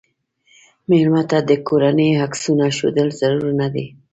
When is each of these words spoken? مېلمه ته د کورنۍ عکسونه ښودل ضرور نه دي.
مېلمه 0.89 1.21
ته 1.29 1.37
د 1.49 1.51
کورنۍ 1.67 2.09
عکسونه 2.25 2.65
ښودل 2.77 3.09
ضرور 3.19 3.47
نه 3.61 3.67
دي. 3.73 3.85